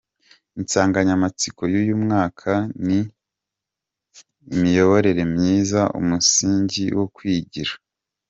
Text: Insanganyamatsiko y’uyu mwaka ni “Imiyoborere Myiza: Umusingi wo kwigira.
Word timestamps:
Insanganyamatsiko 0.59 1.61
y’uyu 1.73 1.95
mwaka 2.03 2.51
ni 2.85 2.99
“Imiyoborere 4.53 5.23
Myiza: 5.33 5.81
Umusingi 5.99 6.83
wo 6.97 7.05
kwigira. 7.15 7.71